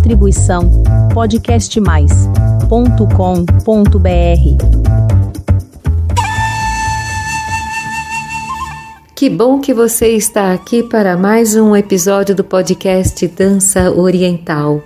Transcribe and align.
Distribuição 0.00 0.82
podcastmais.com.br. 1.12 2.40
Que 9.14 9.28
bom 9.28 9.60
que 9.60 9.74
você 9.74 10.16
está 10.16 10.54
aqui 10.54 10.82
para 10.82 11.18
mais 11.18 11.54
um 11.54 11.76
episódio 11.76 12.34
do 12.34 12.42
podcast 12.42 13.28
Dança 13.28 13.90
Oriental. 13.90 14.82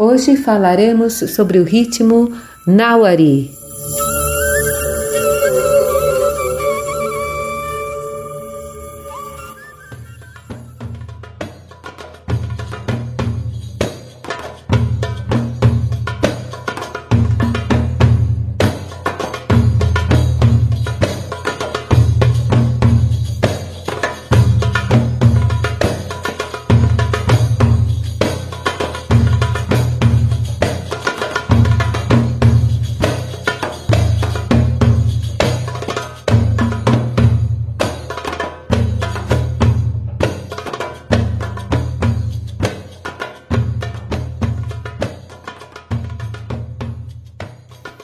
Hoje 0.00 0.36
falaremos 0.36 1.12
sobre 1.14 1.60
o 1.60 1.64
ritmo 1.64 2.32
Nawari. 2.66 3.57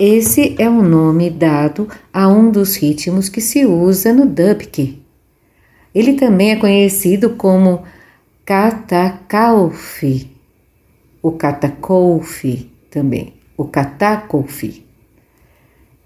Esse 0.07 0.55
é 0.59 0.69
o 0.69 0.83
nome 0.83 1.31
dado 1.31 1.89
a 2.13 2.29
um 2.29 2.51
dos 2.51 2.77
ritmos 2.77 3.31
que 3.31 3.41
se 3.41 3.65
usa 3.65 4.13
no 4.13 4.27
dubki. 4.27 5.03
Ele 5.95 6.13
também 6.13 6.51
é 6.51 6.57
conhecido 6.57 7.31
como 7.31 7.85
katakaufi, 8.45 10.31
o 11.23 11.33
katakoufi 11.33 12.71
também, 12.91 13.33
o 13.57 13.65
katakoufi. 13.65 14.85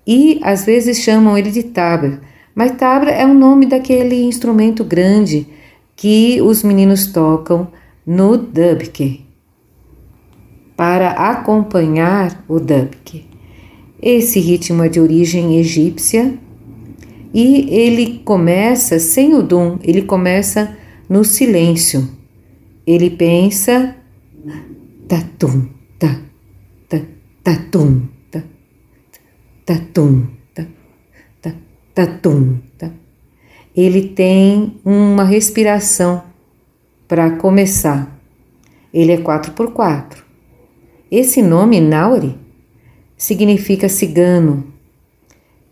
E 0.06 0.38
às 0.44 0.64
vezes 0.64 1.00
chamam 1.00 1.36
ele 1.36 1.50
de 1.50 1.64
tabra, 1.64 2.20
mas 2.54 2.70
tabra 2.76 3.10
é 3.10 3.26
o 3.26 3.34
nome 3.34 3.66
daquele 3.66 4.22
instrumento 4.22 4.84
grande 4.84 5.44
que 5.96 6.40
os 6.40 6.62
meninos 6.62 7.08
tocam 7.08 7.66
no 8.06 8.36
dubki 8.36 9.26
para 10.76 11.10
acompanhar 11.10 12.44
o 12.46 12.60
dubki. 12.60 13.27
Esse 14.00 14.38
ritmo 14.38 14.84
é 14.84 14.88
de 14.88 15.00
origem 15.00 15.58
egípcia 15.58 16.38
e 17.34 17.68
ele 17.74 18.20
começa 18.24 18.98
sem 18.98 19.34
o 19.34 19.42
dum, 19.42 19.78
ele 19.82 20.02
começa 20.02 20.76
no 21.08 21.24
silêncio. 21.24 22.08
Ele 22.86 23.10
pensa 23.10 23.96
tatum, 25.08 25.68
ta, 25.98 26.20
ta, 26.88 27.00
tatum, 27.42 28.02
ta, 28.30 28.42
tatum, 29.66 30.26
ta, 30.54 30.66
ta, 31.42 31.54
tatum, 31.94 32.58
ta. 32.78 32.90
Ele 33.76 34.08
tem 34.08 34.80
uma 34.84 35.24
respiração 35.24 36.22
para 37.06 37.30
começar. 37.32 38.18
Ele 38.92 39.12
é 39.12 39.18
4 39.18 39.52
por 39.52 39.72
4 39.72 40.24
Esse 41.10 41.42
nome, 41.42 41.80
Nauri, 41.80 42.36
significa 43.18 43.88
cigano. 43.88 44.72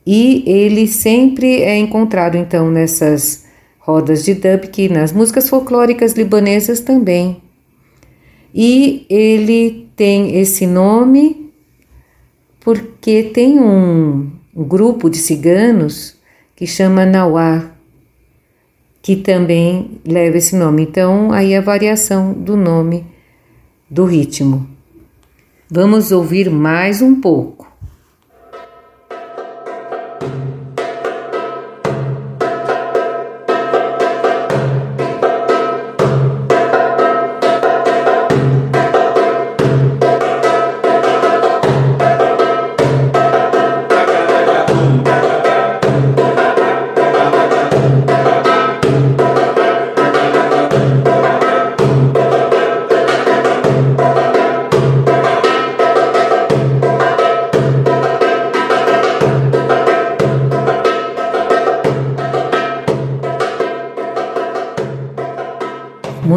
E 0.04 0.44
ele 0.46 0.86
sempre 0.88 1.62
é 1.62 1.76
encontrado 1.76 2.36
então 2.36 2.70
nessas 2.70 3.46
rodas 3.78 4.24
de 4.24 4.34
dubki, 4.34 4.88
nas 4.88 5.12
músicas 5.12 5.48
folclóricas 5.48 6.12
libanesas 6.12 6.80
também. 6.80 7.40
E 8.52 9.06
ele 9.08 9.88
tem 9.94 10.36
esse 10.38 10.66
nome 10.66 11.52
porque 12.60 13.22
tem 13.22 13.60
um, 13.60 14.30
um 14.54 14.64
grupo 14.64 15.08
de 15.08 15.18
ciganos 15.18 16.16
que 16.56 16.66
chama 16.66 17.06
Nauá, 17.06 17.70
que 19.00 19.14
também 19.14 20.00
leva 20.04 20.38
esse 20.38 20.56
nome. 20.56 20.82
Então, 20.82 21.30
aí 21.30 21.54
a 21.54 21.60
variação 21.60 22.32
do 22.32 22.56
nome 22.56 23.06
do 23.88 24.04
ritmo. 24.04 24.75
Vamos 25.68 26.12
ouvir 26.12 26.48
mais 26.48 27.02
um 27.02 27.20
pouco. 27.20 27.66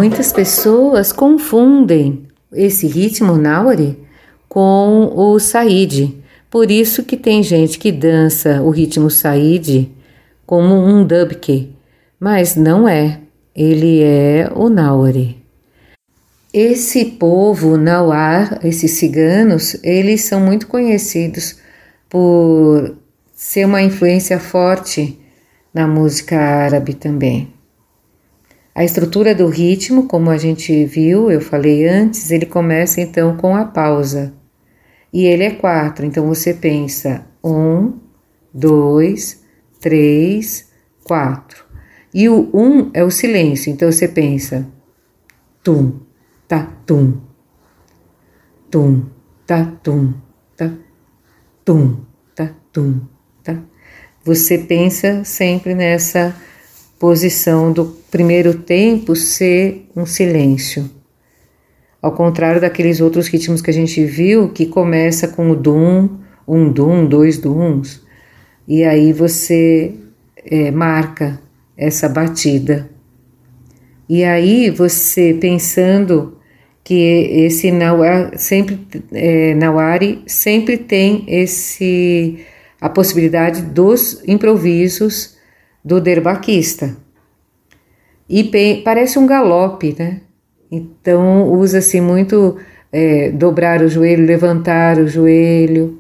Muitas 0.10 0.34
pessoas 0.34 1.12
confundem 1.12 2.24
esse 2.52 2.88
ritmo 2.88 3.38
Nauri 3.38 3.96
com 4.50 5.14
o 5.16 5.40
Said. 5.40 6.18
Por 6.50 6.72
isso 6.72 7.04
que 7.04 7.16
tem 7.16 7.44
gente 7.44 7.78
que 7.78 7.92
dança 7.92 8.60
o 8.64 8.72
ritmo 8.72 9.12
Said 9.12 9.88
como 10.48 10.74
um 10.74 11.06
dubke, 11.06 11.76
mas 12.20 12.56
não 12.56 12.90
é. 12.90 13.20
Ele 13.56 14.02
é 14.02 14.50
o 14.56 14.68
Nauri. 14.68 15.38
Esse 16.52 17.06
povo 17.06 17.78
Nauar, 17.78 18.60
esses 18.64 18.94
ciganos, 18.94 19.78
eles 19.84 20.24
são 20.24 20.42
muito 20.42 20.66
conhecidos 20.66 21.58
por 22.10 22.98
ser 23.32 23.64
uma 23.66 23.84
influência 23.84 24.40
forte 24.40 25.20
na 25.72 25.88
música 25.88 26.36
árabe 26.36 26.96
também. 26.96 27.59
A 28.80 28.86
estrutura 28.86 29.36
do 29.36 29.50
ritmo, 29.50 30.08
como 30.08 30.30
a 30.30 30.38
gente 30.38 30.86
viu, 30.86 31.30
eu 31.30 31.42
falei 31.42 31.86
antes, 31.86 32.32
ele 32.32 32.46
começa 32.46 33.02
então 33.02 33.36
com 33.36 33.54
a 33.54 33.66
pausa. 33.66 34.34
E 35.12 35.26
ele 35.26 35.44
é 35.44 35.52
quatro, 35.52 36.06
então 36.06 36.26
você 36.26 36.54
pensa 36.54 37.26
um, 37.44 38.00
dois, 38.54 39.44
três, 39.82 40.70
quatro. 41.04 41.66
E 42.14 42.30
o 42.30 42.50
um 42.54 42.90
é 42.94 43.04
o 43.04 43.12
silêncio, 43.12 43.70
então 43.70 43.92
você 43.92 44.08
pensa 44.08 44.66
tum, 45.62 46.00
tá, 46.48 46.72
tum, 46.86 47.20
tum, 48.72 49.08
tá, 49.46 49.74
tum, 49.84 50.14
tá, 50.56 50.72
tum, 51.66 51.98
tá, 52.34 52.50
tum, 52.72 53.02
tá. 53.44 53.62
Você 54.24 54.58
pensa 54.58 55.26
sempre 55.26 55.76
nessa 55.76 56.34
posição 57.00 57.72
do 57.72 57.86
primeiro 58.12 58.54
tempo 58.54 59.16
ser 59.16 59.88
um 59.96 60.06
silêncio. 60.06 60.90
Ao 62.02 62.12
contrário 62.12 62.62
daqueles 62.62 63.00
outros 63.00 63.28
ritmos 63.28 63.62
que 63.62 63.70
a 63.70 63.74
gente 63.74 64.04
viu, 64.04 64.50
que 64.50 64.66
começa 64.66 65.28
com 65.28 65.50
o 65.50 65.56
dum, 65.56 66.10
um 66.48 66.70
dum, 66.70 67.06
dois 67.06 67.38
dums, 67.38 68.02
e 68.68 68.84
aí 68.84 69.14
você 69.14 69.96
é, 70.46 70.70
marca 70.72 71.42
essa 71.78 72.08
batida. 72.10 72.90
E 74.08 74.24
aí 74.24 74.70
você 74.70 75.38
pensando 75.40 76.38
que 76.84 76.96
esse 76.96 77.72
Nawari 77.72 78.38
sempre, 78.38 78.80
é, 79.12 79.54
Nawari 79.54 80.24
sempre 80.26 80.78
tem 80.78 81.24
esse 81.28 82.40
a 82.82 82.90
possibilidade 82.90 83.62
dos 83.62 84.24
improvisos 84.26 85.39
do 85.84 86.00
derbaquista. 86.02 86.96
E 88.30 88.44
parece 88.84 89.18
um 89.18 89.26
galope, 89.26 89.96
né? 89.98 90.22
Então 90.72 91.52
usa-se 91.52 92.00
muito 92.00 92.58
é, 92.92 93.32
dobrar 93.32 93.82
o 93.82 93.88
joelho, 93.88 94.26
levantar 94.26 94.98
o 94.98 95.08
joelho 95.08 96.00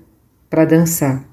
para 0.49 0.65
dançar. 0.65 1.28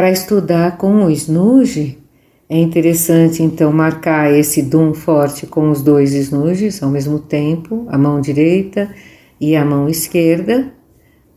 Para 0.00 0.10
estudar 0.10 0.78
com 0.78 1.04
o 1.04 1.10
snooze, 1.10 1.98
é 2.48 2.56
interessante 2.56 3.42
então 3.42 3.70
marcar 3.70 4.32
esse 4.32 4.62
dum 4.62 4.94
forte 4.94 5.46
com 5.46 5.68
os 5.70 5.82
dois 5.82 6.14
snooges 6.14 6.82
ao 6.82 6.88
mesmo 6.88 7.18
tempo, 7.18 7.84
a 7.86 7.98
mão 7.98 8.18
direita 8.18 8.90
e 9.38 9.54
a 9.54 9.62
mão 9.62 9.90
esquerda, 9.90 10.72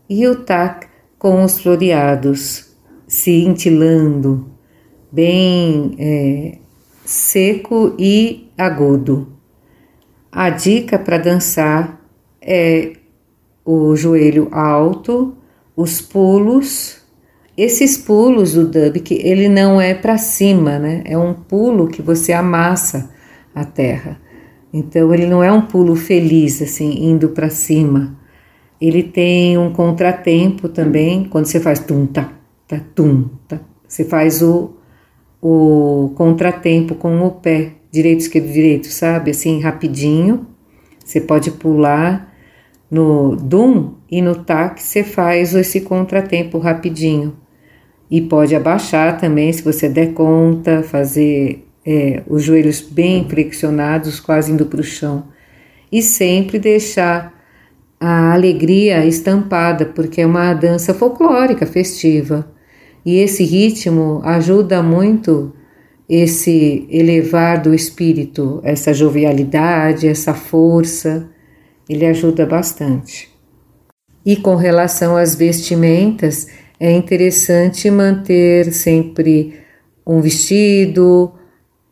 e 0.10 0.25
o 0.25 0.36
tac 0.45 0.88
com 1.19 1.44
os 1.44 1.60
floreados 1.60 2.74
cintilando, 3.06 4.50
bem 5.12 5.95
é, 6.00 6.57
seco 7.04 7.94
e 8.00 8.50
agudo. 8.57 9.27
A 10.31 10.50
dica 10.50 10.98
para 10.98 11.18
dançar 11.18 12.01
é 12.42 12.94
o 13.65 13.94
joelho 13.94 14.48
alto, 14.54 15.36
os 15.75 16.00
pulos. 16.00 17.02
Esses 17.55 17.97
pulos 17.97 18.53
do 18.53 18.67
dub, 18.67 19.00
que 19.00 19.15
ele 19.15 19.47
não 19.47 19.79
é 19.79 19.94
para 19.94 20.17
cima, 20.17 20.79
né? 20.79 21.03
É 21.05 21.17
um 21.17 21.33
pulo 21.33 21.88
que 21.88 22.01
você 22.01 22.33
amassa 22.33 23.11
a 23.53 23.63
terra. 23.63 24.19
Então 24.73 25.13
ele 25.13 25.27
não 25.27 25.44
é 25.44 25.51
um 25.51 25.61
pulo 25.61 25.95
feliz 25.95 26.61
assim, 26.61 27.05
indo 27.05 27.29
para 27.29 27.50
cima. 27.50 28.17
Ele 28.81 29.03
tem 29.03 29.57
um 29.57 29.71
contratempo 29.71 30.67
também, 30.67 31.25
quando 31.25 31.45
você 31.45 31.59
faz 31.59 31.79
tum 31.79 32.07
tá, 32.07 32.33
tá 32.67 32.81
tum 32.95 33.29
tá. 33.47 33.59
Você 33.88 34.03
faz 34.03 34.41
o 34.41 34.73
o 35.45 36.13
contratempo 36.15 36.95
com 36.95 37.19
o 37.19 37.29
pé, 37.29 37.73
direito, 37.91 38.21
esquerdo, 38.21 38.50
direito, 38.50 38.88
sabe? 38.88 39.31
Assim, 39.31 39.59
rapidinho. 39.59 40.47
Você 41.03 41.19
pode 41.19 41.51
pular 41.51 42.33
no 42.89 43.35
dum 43.35 43.95
e 44.09 44.21
no 44.21 44.35
tac, 44.35 44.81
você 44.81 45.03
faz 45.03 45.53
esse 45.53 45.81
contratempo 45.81 46.59
rapidinho. 46.59 47.42
E 48.13 48.21
pode 48.21 48.56
abaixar 48.56 49.19
também, 49.19 49.51
se 49.51 49.63
você 49.63 49.89
der 49.89 50.13
conta, 50.13 50.83
fazer 50.83 51.65
é, 51.83 52.21
os 52.27 52.44
joelhos 52.44 52.80
bem 52.80 53.27
flexionados, 53.27 54.19
quase 54.19 54.51
indo 54.51 54.68
para 54.68 54.81
o 54.81 54.83
chão. 54.83 55.30
E 55.92 56.00
sempre 56.00 56.60
deixar 56.60 57.33
a 58.00 58.31
alegria 58.31 59.04
estampada, 59.04 59.88
porque 59.88 60.21
é 60.21 60.27
uma 60.27 60.54
dança 60.54 60.94
folclórica, 60.94 61.65
festiva. 61.65 62.48
E 63.04 63.18
esse 63.18 63.44
ritmo 63.44 64.21
ajuda 64.24 64.83
muito 64.83 65.51
esse 66.07 66.86
elevar 66.92 67.63
do 67.63 67.74
espírito, 67.74 68.62
essa 68.63 68.94
jovialidade, 68.94 70.07
essa 70.07 70.36
força, 70.36 71.31
ele 71.89 72.06
ajuda 72.06 72.45
bastante. 72.45 73.27
E 74.24 74.36
com 74.36 74.56
relação 74.56 75.18
às 75.18 75.33
vestimentas, 75.33 76.48
é 76.83 76.91
interessante 76.91 77.89
manter 77.89 78.74
sempre 78.74 79.57
um 80.06 80.19
vestido, 80.19 81.31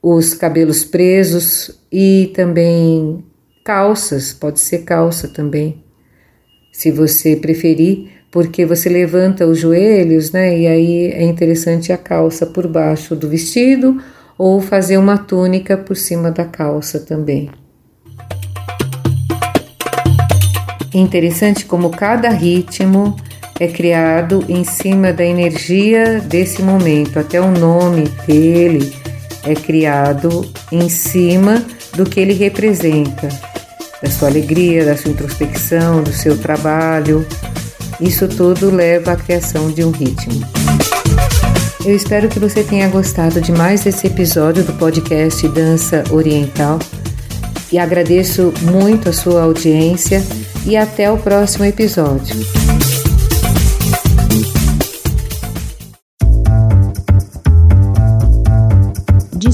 os 0.04 0.34
cabelos 0.34 0.84
presos 0.84 1.80
e 1.90 2.30
também 2.36 3.24
calças, 3.64 4.34
pode 4.34 4.60
ser 4.60 4.80
calça 4.80 5.30
também, 5.30 5.82
se 6.74 6.92
você 6.92 7.38
preferir, 7.38 8.10
porque 8.30 8.66
você 8.66 8.90
levanta 8.90 9.48
os 9.48 9.60
joelhos, 9.60 10.34
né? 10.34 10.60
E 10.60 10.68
aí 10.68 11.06
é 11.14 11.24
interessante 11.24 11.94
a 11.94 11.98
calça 11.98 12.46
por 12.46 12.68
baixo 12.68 13.16
do 13.16 13.30
vestido 13.30 13.98
ou 14.38 14.60
fazer 14.60 14.98
uma 14.98 15.18
túnica 15.18 15.78
por 15.78 15.96
cima 15.96 16.30
da 16.30 16.44
calça 16.44 17.00
também. 17.00 17.50
Interessante 20.94 21.64
como 21.64 21.92
cada 21.92 22.28
ritmo 22.28 23.16
é 23.62 23.68
criado 23.68 24.44
em 24.50 24.64
cima 24.64 25.14
da 25.14 25.24
energia 25.24 26.20
desse 26.20 26.64
momento, 26.64 27.20
até 27.20 27.40
o 27.40 27.52
nome 27.52 28.06
dele 28.26 28.92
é 29.44 29.54
criado 29.54 30.52
em 30.72 30.90
cima 30.90 31.64
do 31.96 32.04
que 32.04 32.20
ele 32.20 32.34
representa, 32.34 33.30
da 34.02 34.10
sua 34.10 34.30
alegria, 34.30 34.84
da 34.84 34.98
sua 34.98 35.12
introspecção, 35.12 36.02
do 36.02 36.12
seu 36.12 36.40
trabalho. 36.40 37.24
Isso 38.00 38.28
tudo 38.28 38.72
leva 38.72 39.12
à 39.12 39.16
criação 39.16 39.70
de 39.70 39.84
um 39.84 39.92
ritmo. 39.92 40.44
Eu 41.86 41.96
espero 41.96 42.30
que 42.30 42.40
você 42.40 42.64
tenha 42.64 42.90
gostado 42.90 43.40
de 43.40 43.52
mais 43.52 43.86
esse 43.86 44.08
episódio 44.08 44.64
do 44.64 44.74
podcast 44.74 45.48
Dança 45.50 46.04
Oriental 46.10 46.80
e 47.72 47.78
agradeço 47.78 48.52
muito 48.64 49.08
a 49.08 49.14
sua 49.14 49.44
audiência 49.44 50.24
e 50.66 50.76
até 50.76 51.12
o 51.12 51.18
próximo 51.20 51.64
episódio. 51.66 52.36